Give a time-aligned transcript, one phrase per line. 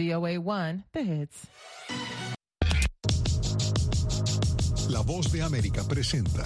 [0.00, 1.36] VOA 1, The Hits.
[4.88, 6.42] La voz de América presenta.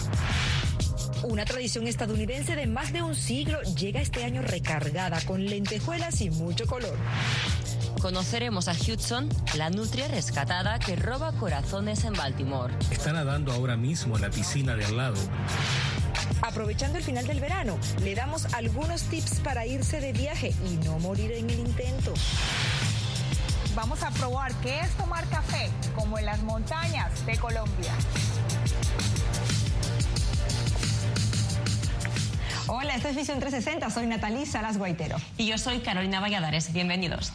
[1.22, 6.30] Una tradición estadounidense de más de un siglo llega este año recargada con lentejuelas y
[6.30, 6.96] mucho color.
[8.02, 12.74] Conoceremos a Hudson, la nutria rescatada que roba corazones en Baltimore.
[12.90, 15.16] Está nadando ahora mismo en la piscina de al lado.
[16.42, 20.98] Aprovechando el final del verano, le damos algunos tips para irse de viaje y no
[20.98, 22.12] morir en el intento.
[23.74, 27.92] Vamos a probar qué es tomar café, como en las montañas de Colombia.
[32.68, 35.16] Hola, esto es Visión 360, soy Natalí Salas Guaitero.
[35.38, 37.32] Y yo soy Carolina Valladares, bienvenidos.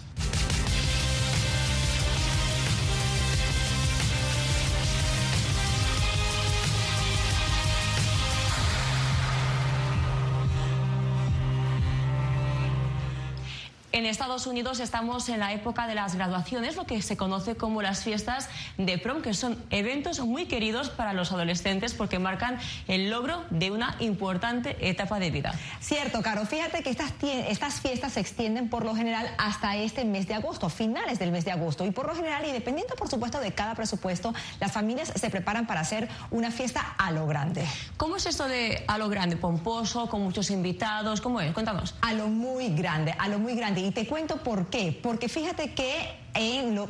[13.91, 17.81] En Estados Unidos estamos en la época de las graduaciones, lo que se conoce como
[17.81, 23.09] las fiestas de prom, que son eventos muy queridos para los adolescentes porque marcan el
[23.09, 25.55] logro de una importante etapa de vida.
[25.79, 26.45] Cierto, Caro.
[26.45, 30.69] Fíjate que estas, estas fiestas se extienden por lo general hasta este mes de agosto,
[30.69, 31.83] finales del mes de agosto.
[31.83, 35.65] Y por lo general, y dependiendo por supuesto de cada presupuesto, las familias se preparan
[35.65, 37.65] para hacer una fiesta a lo grande.
[37.97, 39.35] ¿Cómo es esto de a lo grande?
[39.35, 41.21] ¿Pomposo, con muchos invitados?
[41.21, 41.51] ¿Cómo es?
[41.53, 41.95] Cuéntanos.
[42.01, 43.78] A lo muy grande, a lo muy grande.
[43.79, 44.97] Y te cuento por qué.
[45.01, 46.19] Porque fíjate que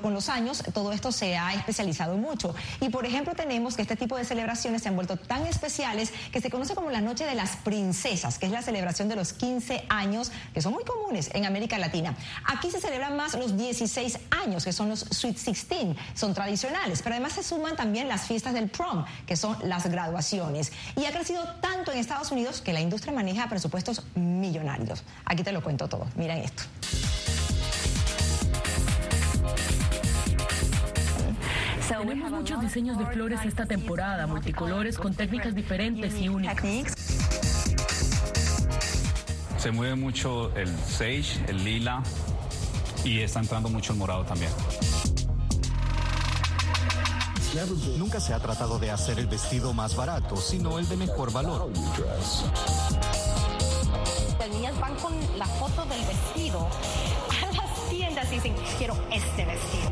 [0.01, 2.53] con los años todo esto se ha especializado mucho.
[2.81, 6.41] Y por ejemplo tenemos que este tipo de celebraciones se han vuelto tan especiales que
[6.41, 9.85] se conoce como la Noche de las Princesas, que es la celebración de los 15
[9.89, 12.15] años, que son muy comunes en América Latina.
[12.45, 17.15] Aquí se celebran más los 16 años, que son los Sweet 16, son tradicionales, pero
[17.15, 20.71] además se suman también las fiestas del prom, que son las graduaciones.
[20.95, 25.03] Y ha crecido tanto en Estados Unidos que la industria maneja presupuestos millonarios.
[25.25, 26.07] Aquí te lo cuento todo.
[26.15, 26.63] Miren esto.
[31.89, 36.63] Tenemos muchos diseños de flores esta temporada, multicolores con técnicas diferentes y únicas.
[39.57, 42.03] Se mueve mucho el sage, el lila
[43.03, 44.51] y está entrando mucho el morado también.
[47.97, 51.71] Nunca se ha tratado de hacer el vestido más barato, sino el de mejor valor.
[54.39, 56.69] Las niñas van con la foto del vestido
[57.29, 59.88] a las tiendas y dicen, quiero este vestido.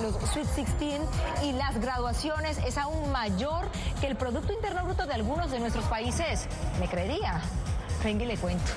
[0.00, 1.00] Los Sweet 16
[1.42, 3.66] y las graduaciones es aún mayor
[4.00, 6.46] que el Producto Interno Bruto de algunos de nuestros países,
[6.80, 7.40] ¿me creería?
[8.02, 8.72] Venga y le cuento.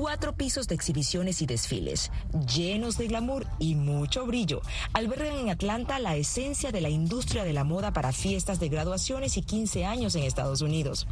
[0.00, 2.12] Cuatro pisos de exhibiciones y desfiles,
[2.54, 7.52] llenos de glamour y mucho brillo, albergan en Atlanta la esencia de la industria de
[7.52, 11.08] la moda para fiestas de graduaciones y 15 años en Estados Unidos.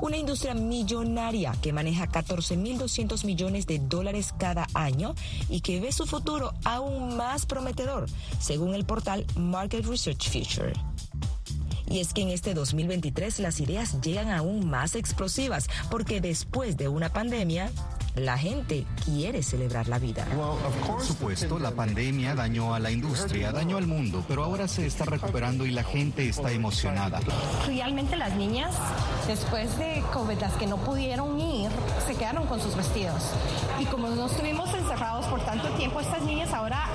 [0.00, 5.14] Una industria millonaria que maneja 14.200 millones de dólares cada año
[5.50, 8.06] y que ve su futuro aún más prometedor,
[8.38, 10.72] según el portal Market Research Future.
[11.90, 16.86] Y es que en este 2023 las ideas llegan aún más explosivas, porque después de
[16.86, 17.70] una pandemia,
[18.14, 20.26] la gente quiere celebrar la vida.
[20.86, 25.04] Por supuesto, la pandemia dañó a la industria, dañó al mundo, pero ahora se está
[25.04, 27.20] recuperando y la gente está emocionada.
[27.66, 28.74] Realmente las niñas,
[29.26, 31.70] después de COVID, las que no pudieron ir,
[32.06, 33.22] se quedaron con sus vestidos.
[33.78, 36.86] Y como no estuvimos encerrados por tanto tiempo, estas niñas ahora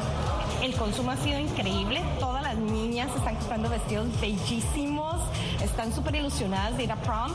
[0.61, 2.01] el consumo ha sido increíble.
[2.19, 5.21] Todas las niñas están comprando vestidos bellísimos,
[5.61, 7.31] están súper ilusionadas de ir a prom.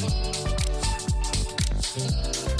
[0.00, 0.14] We'll be
[1.96, 2.57] right.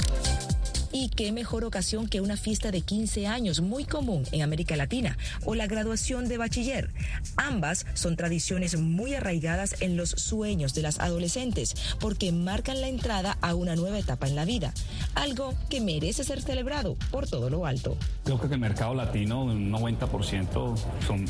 [1.01, 5.17] Y qué mejor ocasión que una fiesta de 15 años, muy común en América Latina,
[5.45, 6.89] o la graduación de bachiller.
[7.37, 13.37] Ambas son tradiciones muy arraigadas en los sueños de las adolescentes, porque marcan la entrada
[13.39, 14.73] a una nueva etapa en la vida,
[15.15, 17.95] algo que merece ser celebrado por todo lo alto.
[18.25, 20.75] Creo que el mercado latino, un 90%
[21.07, 21.25] son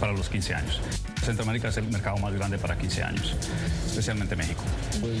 [0.00, 0.80] para los 15 años.
[1.22, 3.34] Centroamérica es el mercado más grande para 15 años,
[3.86, 4.62] especialmente México.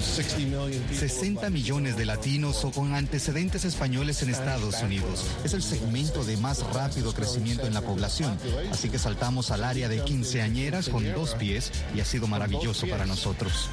[0.02, 5.26] 60 millones de latinos o con antecedentes españoles en Estados Unidos.
[5.44, 8.38] Es el segmento de más rápido crecimiento en la población.
[8.72, 13.04] Así que saltamos al área de quinceañeras con dos pies y ha sido maravilloso para
[13.04, 13.68] nosotros.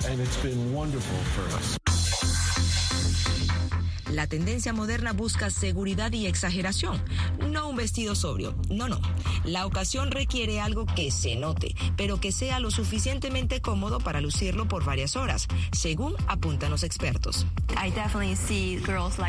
[4.11, 7.01] La tendencia moderna busca seguridad y exageración,
[7.49, 8.99] no un vestido sobrio, no, no.
[9.43, 14.67] La ocasión requiere algo que se note, pero que sea lo suficientemente cómodo para lucirlo
[14.67, 17.45] por varias horas, según apuntan los expertos.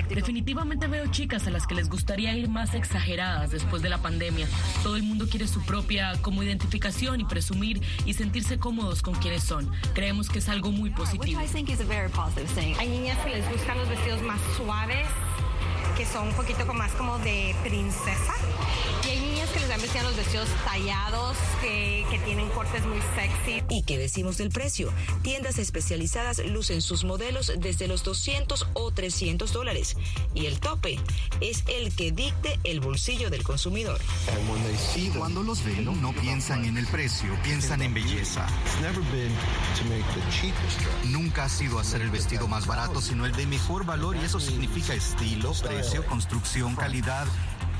[0.09, 4.49] Definitivamente veo chicas a las que les gustaría ir más exageradas después de la pandemia.
[4.83, 9.43] Todo el mundo quiere su propia como identificación y presumir y sentirse cómodos con quienes
[9.43, 9.71] son.
[9.95, 11.39] Creemos que es algo muy positivo.
[11.39, 15.07] Hay niñas que les gustan los vestidos más suaves,
[16.03, 18.35] que son un poquito más como de princesa.
[19.05, 22.99] Y hay niñas que les dan vestido los vestidos tallados, que, que, tienen cortes muy
[23.15, 23.63] sexy.
[23.69, 24.93] ¿Y qué decimos del precio?
[25.23, 29.97] Tiendas especializadas lucen sus modelos desde los 200 o 300 dólares.
[30.35, 30.99] Y el tope
[31.41, 34.01] es el que dicte el bolsillo del consumidor.
[35.17, 38.47] Cuando los ven, no piensan en el precio, piensan en belleza.
[41.05, 44.41] Nunca ha sido hacer el vestido más barato, sino el de mejor valor y eso
[44.41, 47.27] significa estilo, precio, construcción, calidad.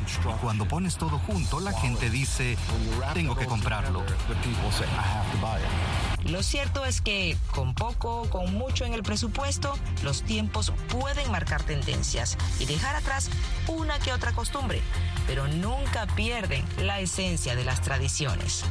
[0.03, 2.59] Y cuando pones todo junto, la gente dice,
[3.15, 4.05] tengo que comprarlo.
[6.25, 11.63] Lo cierto es que con poco, con mucho en el presupuesto, los tiempos pueden marcar
[11.63, 13.31] tendencias y dejar atrás
[13.69, 14.83] una que otra costumbre,
[15.27, 18.65] pero nunca pierden la esencia de las tradiciones.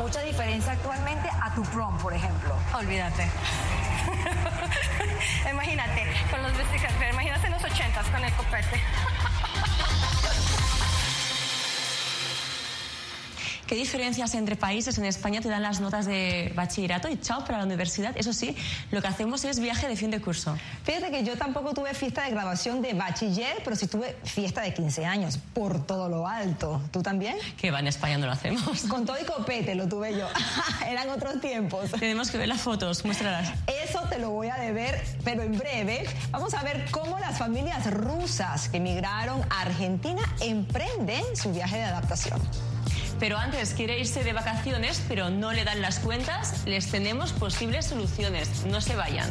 [0.00, 2.54] Mucha diferencia actualmente a tu prom, por ejemplo.
[2.74, 3.24] Olvídate.
[5.50, 8.80] imagínate, con los vestidos, imagínate en los ochentas con el copete.
[13.66, 14.98] ¿Qué diferencias entre países?
[14.98, 18.14] En España te dan las notas de bachillerato y chao para la universidad.
[18.14, 18.54] Eso sí,
[18.90, 20.54] lo que hacemos es viaje de fin de curso.
[20.82, 24.74] Fíjate que yo tampoco tuve fiesta de graduación de bachiller, pero sí tuve fiesta de
[24.74, 26.82] 15 años, por todo lo alto.
[26.90, 27.38] ¿Tú también?
[27.56, 28.82] Que va, en España no lo hacemos.
[28.82, 30.28] Con todo y copete lo tuve yo.
[30.86, 31.90] Eran otros tiempos.
[31.92, 33.50] Tenemos que ver las fotos, muéstralas.
[33.82, 36.06] Eso te lo voy a deber, pero en breve.
[36.30, 41.84] Vamos a ver cómo las familias rusas que emigraron a Argentina emprenden su viaje de
[41.84, 42.40] adaptación
[43.20, 47.86] pero antes quiere irse de vacaciones, pero no le dan las cuentas, les tenemos posibles
[47.86, 48.64] soluciones.
[48.66, 49.30] No se vayan.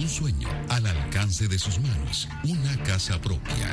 [0.00, 3.68] Un sueño al alcance de sus manos, una casa propia.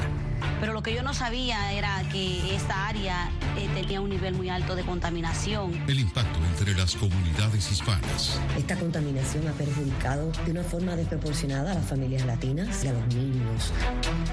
[0.60, 4.50] Pero lo que yo no sabía era que esta área eh, tenía un nivel muy
[4.50, 5.74] alto de contaminación.
[5.88, 8.42] El impacto entre las comunidades hispanas.
[8.58, 13.08] Esta contaminación ha perjudicado de una forma desproporcionada a las familias latinas y a los
[13.16, 13.72] niños.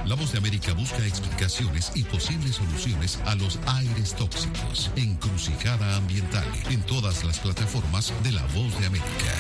[0.05, 4.91] La Voz de América busca explicaciones y posibles soluciones a los aires tóxicos.
[4.97, 9.33] Encrucijada ambiental en todas las plataformas de La Voz de América.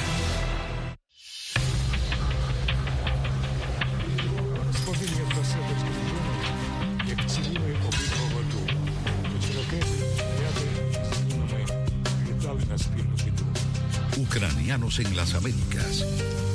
[14.96, 16.06] En las Américas.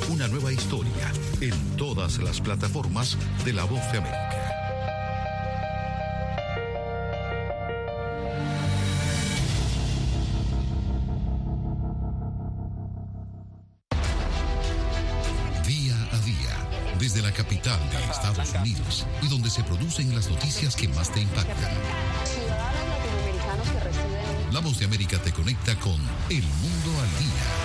[0.08, 4.40] Una nueva historia en todas las plataformas de La Voz de América.
[15.66, 20.76] Día a día, desde la capital de Estados Unidos y donde se producen las noticias
[20.76, 21.72] que más te impactan.
[24.50, 27.59] La Voz de América te conecta con El Mundo al Día.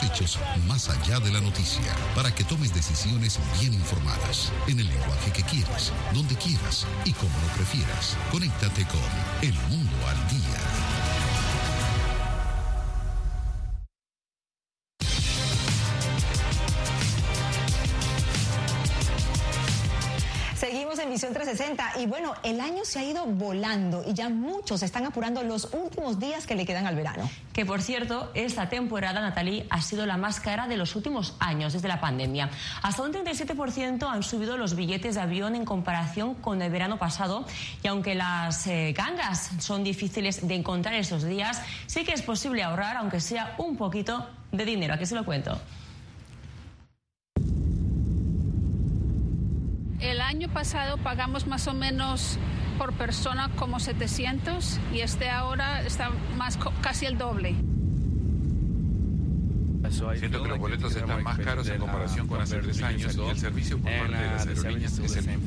[0.00, 5.32] Hechos más allá de la noticia, para que tomes decisiones bien informadas, en el lenguaje
[5.32, 8.16] que quieras, donde quieras y como lo prefieras.
[8.30, 9.00] Conéctate con
[9.42, 10.51] El Mundo al Día.
[21.56, 25.68] 360 y bueno, el año se ha ido volando y ya muchos están apurando los
[25.72, 27.28] últimos días que le quedan al verano.
[27.52, 31.74] Que por cierto, esta temporada, Natalie, ha sido la más cara de los últimos años
[31.74, 32.48] desde la pandemia.
[32.82, 37.44] Hasta un 37% han subido los billetes de avión en comparación con el verano pasado
[37.82, 42.62] y aunque las eh, gangas son difíciles de encontrar esos días, sí que es posible
[42.62, 44.94] ahorrar, aunque sea un poquito de dinero.
[44.94, 45.60] Aquí se lo cuento.
[50.02, 52.36] El año pasado pagamos más o menos
[52.76, 57.54] por persona como 700 y este ahora está más casi el doble.
[60.16, 63.36] Siento que los boletos están más caros en comparación con hace tres años y el
[63.36, 65.40] servicio por parte de las aerolíneas es el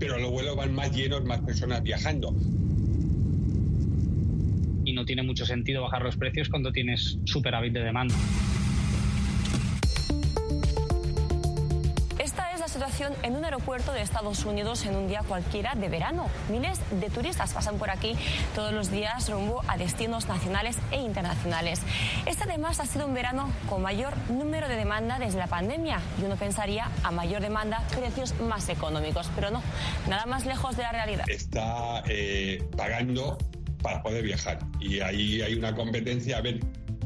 [0.00, 2.34] Pero los vuelos van más llenos, más personas viajando.
[4.84, 8.14] Y no tiene mucho sentido bajar los precios cuando tienes superávit de demanda.
[13.00, 16.28] En un aeropuerto de Estados Unidos en un día cualquiera de verano.
[16.50, 18.14] Miles de turistas pasan por aquí
[18.54, 21.80] todos los días rumbo a destinos nacionales e internacionales.
[22.26, 26.24] Este además ha sido un verano con mayor número de demanda desde la pandemia y
[26.24, 29.62] uno pensaría a mayor demanda precios más económicos, pero no,
[30.08, 31.24] nada más lejos de la realidad.
[31.28, 33.38] Está eh, pagando
[33.82, 36.60] para poder viajar y ahí hay una competencia a ver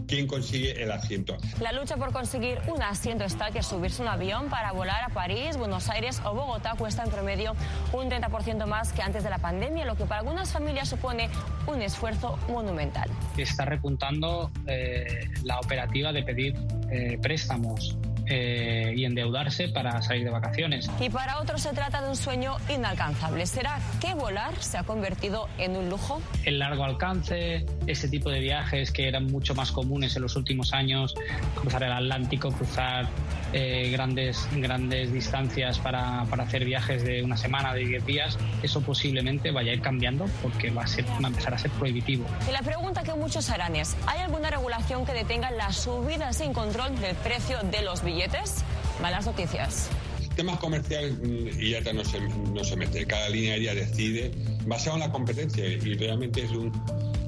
[0.06, 1.36] quién consigue el asiento.
[1.60, 5.56] La lucha por conseguir un asiento está que subirse un avión para volar a París,
[5.56, 7.54] Buenos Aires o Bogotá cuesta en promedio
[7.92, 11.28] un 30% más que antes de la pandemia, lo que para algunas familias supone
[11.66, 13.10] un esfuerzo monumental.
[13.36, 16.54] Está repuntando eh, la operativa de pedir
[16.90, 17.96] eh, préstamos
[18.28, 20.90] eh, y endeudarse para salir de vacaciones.
[21.00, 23.47] Y para otros se trata de un sueño inalcanzable.
[23.47, 26.21] ¿Será que volar se ha convertido en un lujo?
[26.45, 30.73] El largo alcance, ese tipo de viajes que eran mucho más comunes en los últimos
[30.73, 31.14] años,
[31.54, 33.09] cruzar el Atlántico, cruzar
[33.53, 38.81] eh, grandes, grandes distancias para, para, hacer viajes de una semana, de 10 días, eso
[38.81, 42.26] posiblemente vaya a ir cambiando porque va a, ser, va a empezar a ser prohibitivo.
[42.49, 46.53] Y la pregunta que muchos harán es, ¿hay alguna regulación que detenga la subida sin
[46.53, 48.65] control del precio de los billetes?
[49.00, 49.91] Malas noticias
[50.37, 54.31] temas comerciales mm, IATA no se, no se mete, cada línea aérea decide
[54.66, 56.73] basado en la competencia y realmente es un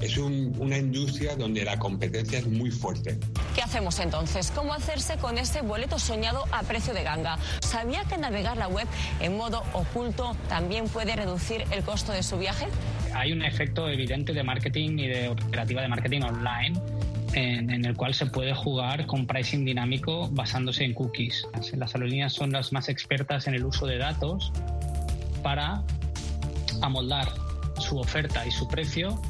[0.01, 3.19] es una industria donde la competencia es muy fuerte.
[3.53, 4.49] ¿Qué hacemos entonces?
[4.51, 7.37] ¿Cómo hacerse con ese boleto soñado a precio de ganga?
[7.59, 8.87] ¿Sabía que navegar la web
[9.19, 12.67] en modo oculto también puede reducir el costo de su viaje?
[13.13, 16.79] Hay un efecto evidente de marketing y de operativa de marketing online
[17.33, 21.47] en, en, el cual se puede jugar con pricing dinámico basándose en cookies.
[21.73, 24.51] Las aerolíneas son las más expertas en el uso de datos
[25.43, 25.83] para
[26.81, 27.27] amoldar
[27.79, 29.21] su oferta y su precio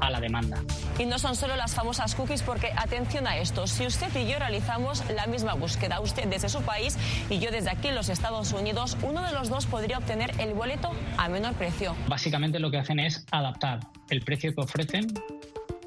[0.00, 0.62] a la demanda.
[0.98, 4.38] Y no son solo las famosas cookies, porque atención a esto, si usted y yo
[4.38, 6.96] realizamos la misma búsqueda, usted desde su país
[7.30, 10.54] y yo desde aquí en los Estados Unidos, uno de los dos podría obtener el
[10.54, 11.96] boleto a menor precio.
[12.08, 13.80] Básicamente lo que hacen es adaptar
[14.10, 15.06] el precio que ofrecen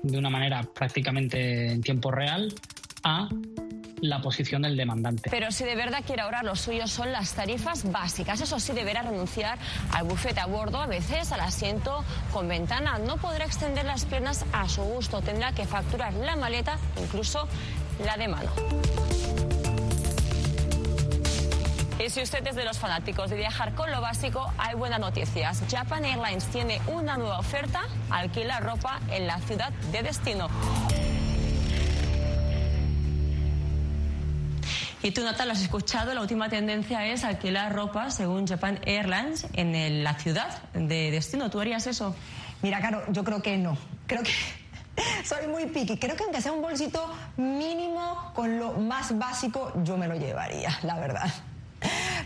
[0.04, 2.54] de una manera prácticamente en tiempo real
[3.04, 3.30] a
[4.01, 5.30] la posición del demandante.
[5.30, 8.42] Pero si de verdad quiere ahorrar, lo suyo son las tarifas básicas.
[8.42, 9.58] Eso sí, deberá renunciar
[9.92, 13.00] al bufete a bordo, a veces al asiento con ventana.
[13.00, 15.22] No podrá extender las piernas a su gusto.
[15.22, 17.48] Tendrá que facturar la maleta, incluso
[18.06, 19.07] la de mano.
[22.00, 25.63] Y si usted es de los fanáticos de viajar con lo básico, hay buenas noticias.
[25.70, 30.48] Japan Airlines tiene una nueva oferta, alquila ropa en la ciudad de destino.
[35.01, 40.04] Y tú, Natal, has escuchado, la última tendencia es alquilar ropa, según Japan Airlines, en
[40.04, 41.50] la ciudad de destino.
[41.50, 42.16] ¿Tú harías eso?
[42.62, 43.75] Mira, Caro, yo creo que no.
[44.06, 44.34] Creo que
[45.25, 45.98] soy muy piqui.
[45.98, 50.77] Creo que aunque sea un bolsito mínimo con lo más básico, yo me lo llevaría,
[50.84, 51.32] la verdad.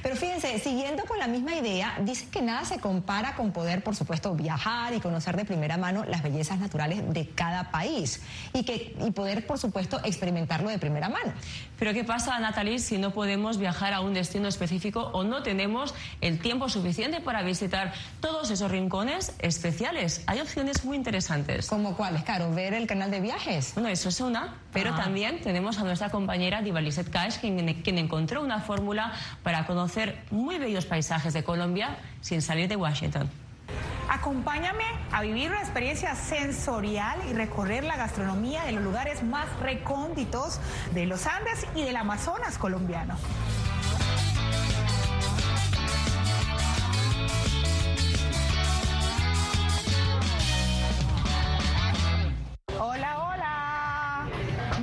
[0.01, 3.95] Pero fíjense, siguiendo con la misma idea, dicen que nada se compara con poder, por
[3.95, 8.21] supuesto, viajar y conocer de primera mano las bellezas naturales de cada país
[8.53, 11.33] y, que, y poder, por supuesto, experimentarlo de primera mano.
[11.77, 15.93] Pero ¿qué pasa, Natalie, si no podemos viajar a un destino específico o no tenemos
[16.21, 20.23] el tiempo suficiente para visitar todos esos rincones especiales?
[20.27, 21.67] Hay opciones muy interesantes.
[21.67, 22.51] ¿Como cuáles, Caro?
[22.51, 23.73] ¿Ver el canal de viajes?
[23.75, 24.97] Bueno, eso es una, pero ah.
[24.97, 29.90] también tenemos a nuestra compañera Divaliset Cash, quien, quien encontró una fórmula para conocer
[30.29, 33.29] muy bellos paisajes de Colombia sin salir de Washington.
[34.09, 40.59] Acompáñame a vivir una experiencia sensorial y recorrer la gastronomía de los lugares más recónditos
[40.93, 43.15] de los Andes y del Amazonas colombiano.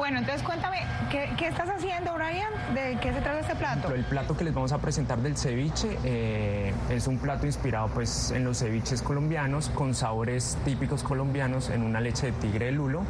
[0.09, 0.79] Bueno, entonces cuéntame,
[1.11, 2.51] ¿Qué, estás haciendo, Brian?
[2.75, 3.93] ¿De qué se trata este plato?
[3.93, 8.31] El plato que les vamos a presentar del ceviche eh, es un plato inspirado pues,
[8.31, 13.03] en los ceviches colombianos con sabores típicos colombianos en una leche de tigre de lulo.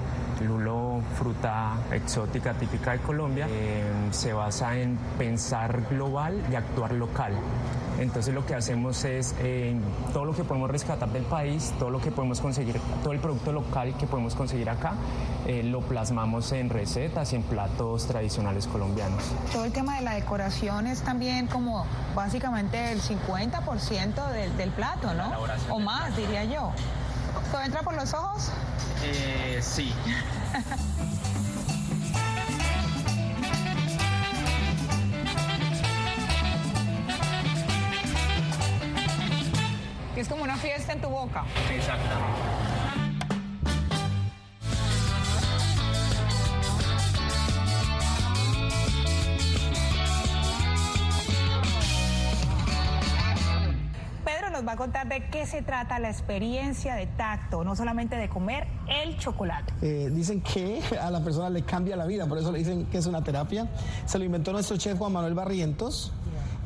[0.45, 3.47] Lulo, fruta exótica típica de Colombia.
[3.49, 7.33] Eh, se basa en pensar global y actuar local.
[7.99, 9.77] Entonces lo que hacemos es eh,
[10.13, 13.53] todo lo que podemos rescatar del país, todo lo que podemos conseguir, todo el producto
[13.53, 14.93] local que podemos conseguir acá,
[15.47, 19.23] eh, lo plasmamos en recetas y en platos tradicionales colombianos.
[19.53, 25.13] Todo el tema de la decoración es también como básicamente el 50% del, del plato,
[25.15, 25.33] ¿no?
[25.71, 26.73] O más, diría yo.
[27.51, 28.51] ¿Todo entra por los ojos?
[29.03, 29.93] Eh, sí.
[40.21, 41.45] es como una fiesta en tu boca.
[41.73, 42.69] Exactamente.
[54.25, 58.17] Pedro nos va a contar de qué se trata la experiencia de tacto, no solamente
[58.17, 59.73] de comer el chocolate.
[59.81, 62.99] Eh, dicen que a la persona le cambia la vida, por eso le dicen que
[62.99, 63.69] es una terapia.
[64.05, 66.13] Se lo inventó nuestro chef Juan Manuel Barrientos.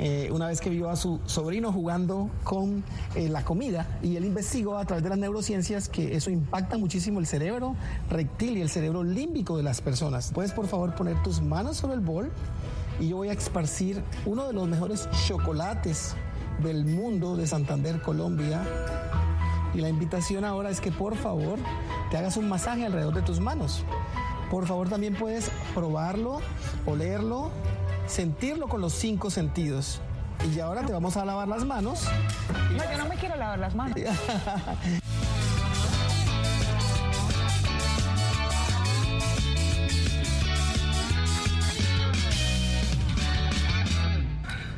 [0.04, 2.82] Eh, una vez que vio a su sobrino jugando con
[3.14, 7.20] eh, la comida y él investigó a través de las neurociencias que eso impacta muchísimo
[7.20, 7.76] el cerebro
[8.10, 10.32] rectil y el cerebro límbico de las personas.
[10.34, 12.32] Puedes por favor poner tus manos sobre el bol
[12.98, 16.16] y yo voy a esparcir uno de los mejores chocolates
[16.64, 18.64] del mundo de Santander, Colombia.
[19.72, 21.60] Y la invitación ahora es que por favor
[22.10, 23.84] te hagas un masaje alrededor de tus manos.
[24.50, 26.40] Por favor también puedes probarlo,
[26.86, 27.52] olerlo,
[28.12, 30.00] sentirlo con los cinco sentidos.
[30.54, 32.04] Y ahora te vamos a lavar las manos.
[32.76, 33.98] No, yo no me quiero lavar las manos.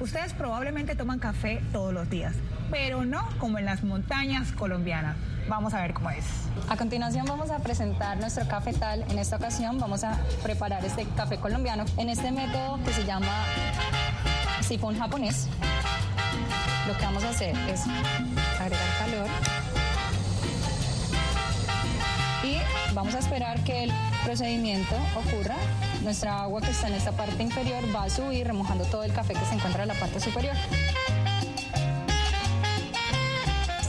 [0.00, 2.34] Ustedes probablemente toman café todos los días,
[2.70, 5.16] pero no como en las montañas colombianas.
[5.48, 6.24] Vamos a ver cómo es.
[6.68, 9.04] A continuación vamos a presentar nuestro cafetal.
[9.10, 13.44] En esta ocasión vamos a preparar este café colombiano en este método que se llama
[14.62, 15.48] sifón japonés.
[16.86, 17.82] Lo que vamos a hacer es
[18.58, 19.26] agregar calor
[22.42, 22.58] y
[22.94, 23.92] vamos a esperar que el
[24.24, 25.56] procedimiento ocurra.
[26.02, 29.34] Nuestra agua que está en esta parte inferior va a subir remojando todo el café
[29.34, 30.54] que se encuentra en la parte superior.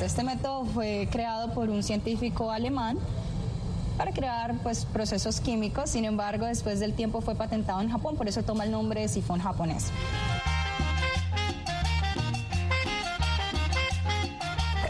[0.02, 2.98] Este método fue creado por un científico alemán
[3.98, 8.28] para crear pues, procesos químicos, sin embargo después del tiempo fue patentado en Japón, por
[8.28, 9.92] eso toma el nombre de sifón japonés.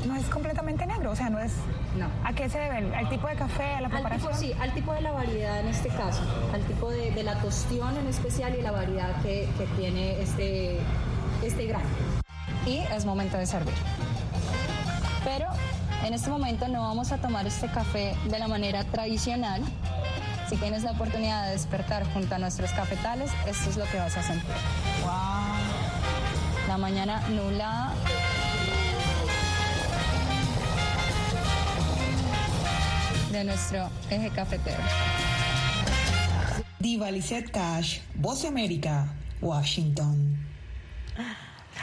[0.07, 1.53] No es completamente negro, o sea, no es...
[1.97, 2.07] No.
[2.25, 2.95] ¿A qué se debe?
[2.95, 4.31] ¿Al tipo de café, a la Al preparación?
[4.33, 6.21] tipo, sí, al tipo de la variedad en este caso,
[6.53, 10.79] al tipo de, de la tostión en especial y la variedad que, que tiene este,
[11.41, 11.85] este grano.
[12.65, 13.73] Y es momento de servir.
[15.37, 15.49] Pero
[16.05, 19.61] en este momento no vamos a tomar este café de la manera tradicional.
[20.47, 24.15] Si tienes la oportunidad de despertar junto a nuestros cafetales, esto es lo que vas
[24.15, 24.55] a sentir.
[26.69, 27.93] La mañana nublada.
[33.31, 34.81] de nuestro eje cafetero.
[36.79, 40.37] Diva Lizette Cash, Voz América, Washington.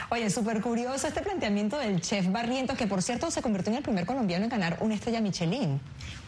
[0.09, 3.83] Oye, súper curioso este planteamiento del chef Barrientos, que por cierto se convirtió en el
[3.83, 5.79] primer colombiano en ganar una estrella Michelin.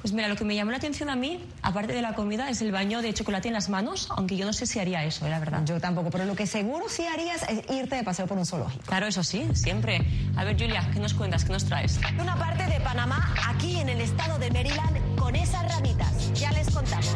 [0.01, 2.61] Pues mira, lo que me llamó la atención a mí, aparte de la comida, es
[2.61, 5.29] el baño de chocolate en las manos, aunque yo no sé si haría eso, eh,
[5.29, 5.61] la verdad.
[5.65, 8.83] Yo tampoco, pero lo que seguro sí harías es irte de paseo por un zoológico.
[8.85, 10.05] Claro, eso sí, siempre.
[10.35, 11.43] A ver, Julia, ¿qué nos cuentas?
[11.43, 11.99] ¿Qué nos traes?
[12.19, 16.33] Una parte de Panamá, aquí en el estado de Maryland, con esas ramitas.
[16.33, 17.15] Ya les contamos.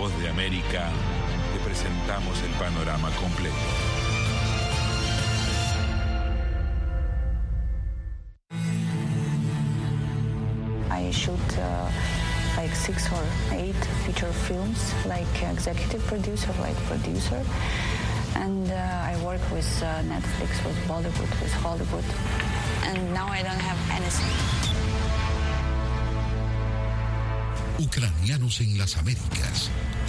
[0.00, 0.88] Voz de América
[1.52, 3.54] te presentamos el panorama completo.
[10.90, 11.90] I shoot uh,
[12.56, 17.44] like six or eight feature films, like executive producer, like producer.
[18.36, 22.04] And uh, I work with uh, Netflix, with Bollywood, with Hollywood.
[22.84, 24.60] And now I don't have anything.
[27.78, 29.70] Ucranianos en las Américas.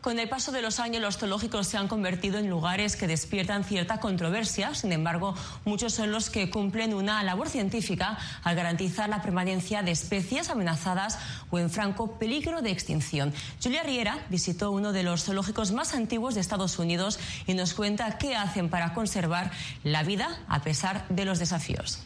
[0.00, 3.64] Con el paso de los años, los zoológicos se han convertido en lugares que despiertan
[3.64, 4.72] cierta controversia.
[4.74, 5.34] Sin embargo,
[5.64, 11.18] muchos son los que cumplen una labor científica al garantizar la permanencia de especies amenazadas
[11.50, 13.34] o en franco peligro de extinción.
[13.60, 18.18] Julia Riera visitó uno de los zoológicos más antiguos de Estados Unidos y nos cuenta
[18.18, 19.50] qué hacen para conservar
[19.82, 21.98] la vida a pesar de los desafíos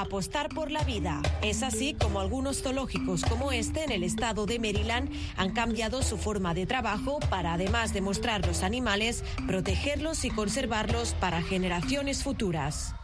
[0.00, 1.22] apostar por la vida.
[1.42, 6.16] Es así como algunos zoológicos como este en el estado de Maryland han cambiado su
[6.18, 12.94] forma de trabajo para, además de mostrar los animales, protegerlos y conservarlos para generaciones futuras.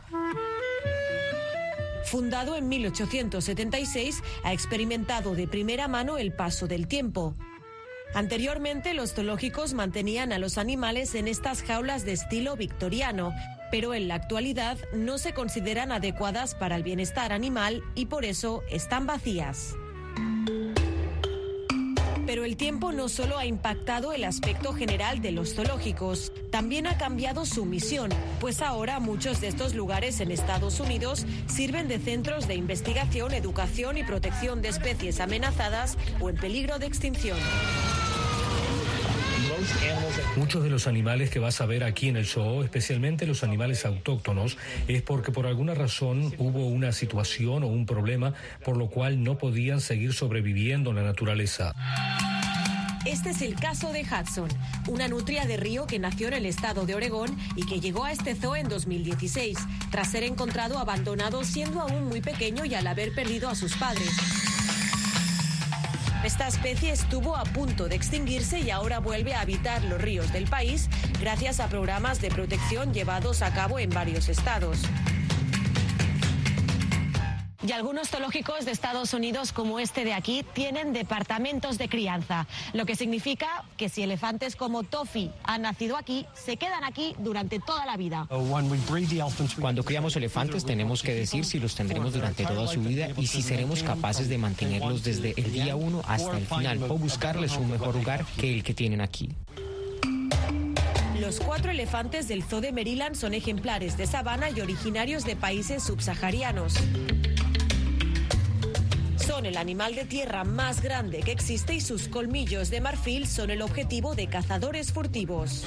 [2.05, 7.35] Fundado en 1876, ha experimentado de primera mano el paso del tiempo.
[8.15, 13.33] Anteriormente, los zoológicos mantenían a los animales en estas jaulas de estilo victoriano,
[13.75, 18.63] pero en la actualidad no se consideran adecuadas para el bienestar animal y por eso
[18.71, 19.75] están vacías.
[22.25, 26.99] Pero el tiempo no solo ha impactado el aspecto general de los zoológicos, también ha
[26.99, 32.47] cambiado su misión, pues ahora muchos de estos lugares en Estados Unidos sirven de centros
[32.47, 37.39] de investigación, educación y protección de especies amenazadas o en peligro de extinción.
[40.37, 43.85] Muchos de los animales que vas a ver aquí en el zoo, especialmente los animales
[43.87, 49.23] autóctonos, es porque por alguna razón hubo una situación o un problema por lo cual
[49.23, 51.75] no podían seguir sobreviviendo en la naturaleza.
[53.05, 54.49] Este es el caso de Hudson,
[54.89, 58.13] una nutria de río que nació en el estado de Oregón y que llegó a
[58.13, 59.59] este zoo en 2016,
[59.91, 64.11] tras ser encontrado abandonado siendo aún muy pequeño y al haber perdido a sus padres.
[66.25, 70.47] Esta especie estuvo a punto de extinguirse y ahora vuelve a habitar los ríos del
[70.47, 70.89] país
[71.21, 74.79] gracias a programas de protección llevados a cabo en varios estados.
[77.67, 82.85] Y algunos zoológicos de Estados Unidos, como este de aquí, tienen departamentos de crianza, lo
[82.85, 87.87] que significa que si elefantes como Toffee han nacido aquí, se quedan aquí durante toda
[87.87, 88.29] la vida.
[89.59, 93.41] Cuando criamos elefantes tenemos que decir si los tendremos durante toda su vida y si
[93.41, 97.95] seremos capaces de mantenerlos desde el día uno hasta el final o buscarles un mejor
[97.95, 99.31] lugar que el que tienen aquí.
[101.19, 105.83] Los cuatro elefantes del Zoo de Maryland son ejemplares de sabana y originarios de países
[105.83, 106.75] subsaharianos.
[109.27, 113.51] Son el animal de tierra más grande que existe y sus colmillos de marfil son
[113.51, 115.65] el objetivo de cazadores furtivos.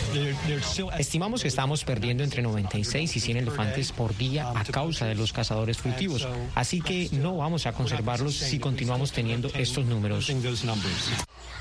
[1.00, 5.34] Estimamos que estamos perdiendo entre 96 y 100 elefantes por día a causa de los
[5.34, 10.32] cazadores furtivos, así que no vamos a conservarlos si continuamos teniendo estos números.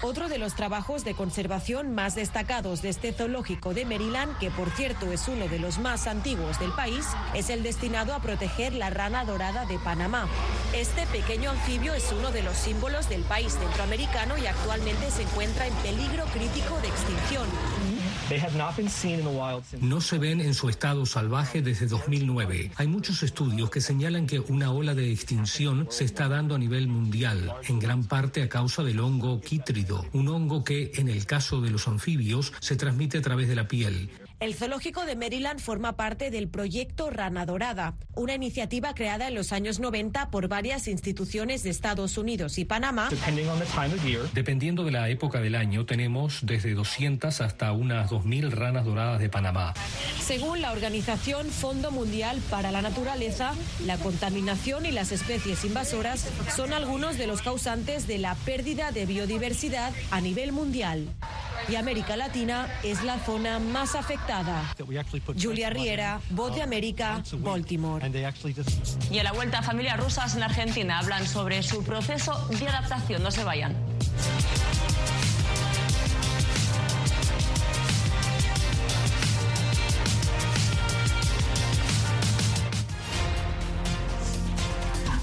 [0.03, 4.71] Otro de los trabajos de conservación más destacados de este zoológico de Maryland, que por
[4.71, 8.91] cierto es uno de los más antiguos del país, es el destinado a proteger la
[8.91, 10.29] rana dorada de Panamá.
[10.75, 15.67] Este pequeño anfibio es uno de los símbolos del país centroamericano y actualmente se encuentra
[15.67, 17.47] en peligro crítico de extinción.
[19.81, 22.73] No se ven en su estado salvaje desde 2009.
[22.77, 26.89] Hay muchos estudios que señalan que una ola de extinción se está dando a nivel
[26.89, 31.61] mundial, en gran parte a causa del hongo quítrido, un hongo que, en el caso
[31.61, 34.11] de los anfibios, se transmite a través de la piel.
[34.39, 39.51] El zoológico de Maryland forma parte del proyecto Rana Dorada, una iniciativa creada en los
[39.51, 43.09] años 90 por varias instituciones de Estados Unidos y Panamá.
[44.35, 49.31] Dependiendo de la época del año, tenemos desde 200 hasta unas 2.000 ranas doradas de
[49.31, 49.73] Panamá.
[50.21, 53.55] Según la organización Fondo Mundial para la Naturaleza,
[53.87, 59.07] la contaminación y las especies invasoras son algunos de los causantes de la pérdida de
[59.07, 61.09] biodiversidad a nivel mundial
[61.69, 64.63] y América Latina es la zona más afectada.
[65.41, 68.05] Julia Riera, Voz de América, Baltimore.
[69.11, 73.23] Y a la vuelta, familias rusas en Argentina hablan sobre su proceso de adaptación.
[73.23, 73.75] No se vayan.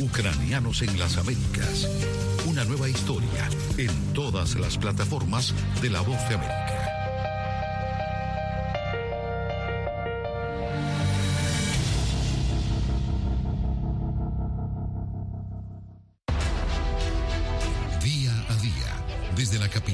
[0.00, 1.88] Ucranianos en las Américas.
[2.46, 6.69] Una nueva historia en todas las plataformas de La Voz de América.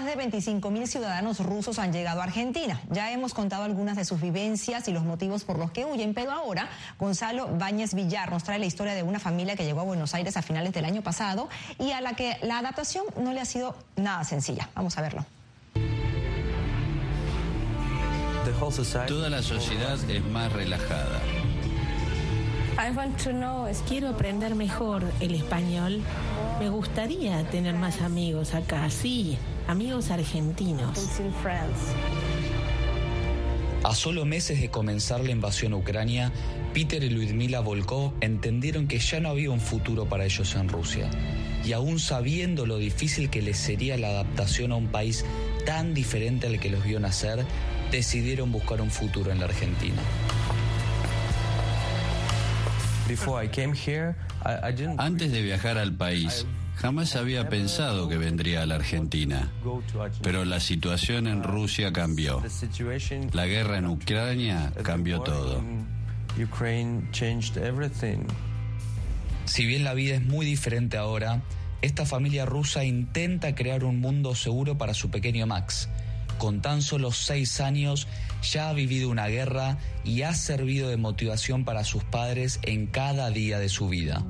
[0.00, 2.80] Más de 25 mil ciudadanos rusos han llegado a Argentina.
[2.90, 6.32] Ya hemos contado algunas de sus vivencias y los motivos por los que huyen, pero
[6.32, 10.14] ahora Gonzalo Báñez Villar nos trae la historia de una familia que llegó a Buenos
[10.14, 13.44] Aires a finales del año pasado y a la que la adaptación no le ha
[13.44, 14.70] sido nada sencilla.
[14.74, 15.26] Vamos a verlo.
[19.06, 21.20] Toda la sociedad es más relajada.
[23.86, 26.00] Quiero aprender mejor el español.
[26.58, 29.36] Me gustaría tener más amigos acá, sí,
[29.68, 30.98] amigos argentinos.
[33.84, 36.32] A solo meses de comenzar la invasión a Ucrania,
[36.72, 41.10] Peter y Ludmila Volkov entendieron que ya no había un futuro para ellos en Rusia.
[41.64, 45.26] Y aún sabiendo lo difícil que les sería la adaptación a un país
[45.66, 47.44] tan diferente al que los vio nacer,
[47.90, 50.00] decidieron buscar un futuro en la Argentina.
[54.98, 56.46] Antes de viajar al país,
[56.76, 59.50] jamás había pensado que vendría a la Argentina.
[60.22, 62.42] Pero la situación en Rusia cambió.
[63.32, 65.62] La guerra en Ucrania cambió todo.
[69.44, 71.42] Si bien la vida es muy diferente ahora,
[71.82, 75.88] esta familia rusa intenta crear un mundo seguro para su pequeño Max.
[76.40, 78.08] Con tan solo seis años
[78.42, 83.28] ya ha vivido una guerra y ha servido de motivación para sus padres en cada
[83.28, 84.24] día de su vida.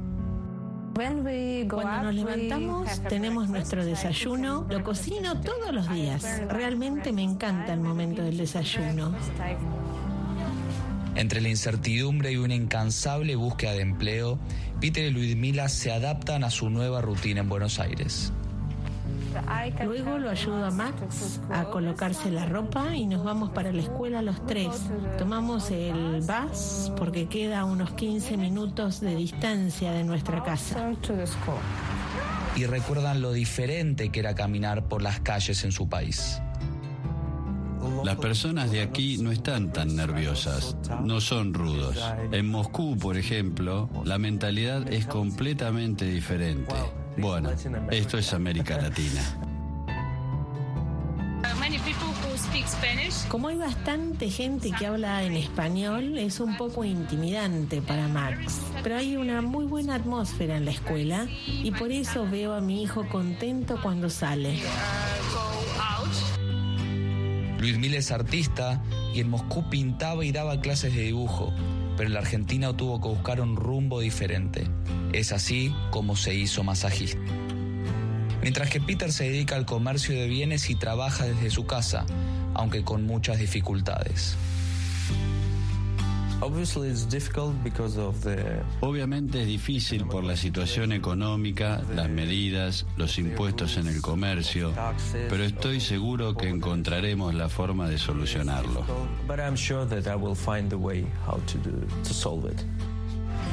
[1.71, 6.43] Cuando nos levantamos tenemos nuestro desayuno, lo cocino todos los días.
[6.49, 9.15] Realmente me encanta el momento del desayuno.
[11.15, 14.41] Entre la incertidumbre y una incansable búsqueda de empleo,
[14.81, 18.33] Peter y Ludmila se adaptan a su nueva rutina en Buenos Aires.
[19.85, 24.23] Luego lo ayudo a Max a colocarse la ropa y nos vamos para la escuela
[24.23, 24.69] los tres.
[25.19, 30.93] Tomamos el bus porque queda a unos 15 minutos de distancia de nuestra casa.
[32.57, 36.41] Y recuerdan lo diferente que era caminar por las calles en su país.
[38.05, 41.97] Las personas de aquí no están tan nerviosas, no son rudos.
[42.33, 46.75] En Moscú, por ejemplo, la mentalidad es completamente diferente.
[47.17, 47.51] Bueno,
[47.91, 49.23] esto es América Latina.
[53.29, 58.61] Como hay bastante gente que habla en español, es un poco intimidante para Max.
[58.83, 62.83] Pero hay una muy buena atmósfera en la escuela y por eso veo a mi
[62.83, 64.59] hijo contento cuando sale.
[67.61, 68.83] Ludmila es artista
[69.15, 71.53] y en Moscú pintaba y daba clases de dibujo,
[71.97, 74.67] pero en la Argentina tuvo que buscar un rumbo diferente.
[75.13, 77.21] Es así como se hizo masajista.
[78.41, 82.07] Mientras que Peter se dedica al comercio de bienes y trabaja desde su casa,
[82.55, 84.37] aunque con muchas dificultades.
[88.81, 94.73] Obviamente es difícil por la situación económica, las medidas, los impuestos en el comercio,
[95.29, 98.85] pero estoy seguro que encontraremos la forma de solucionarlo.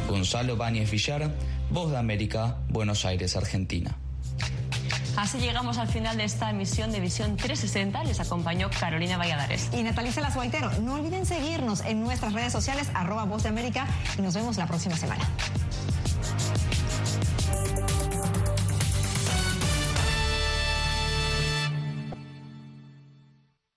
[0.08, 1.30] Gonzalo Báñez Villar,
[1.69, 3.97] Voz de América, Buenos Aires, Argentina.
[5.17, 8.03] Así llegamos al final de esta emisión de Visión 360.
[8.03, 9.67] Les acompañó Carolina Valladares.
[9.73, 10.36] Y Natalia Salas
[10.80, 14.67] No olviden seguirnos en nuestras redes sociales, arroba Voz de América, y nos vemos la
[14.67, 15.27] próxima semana.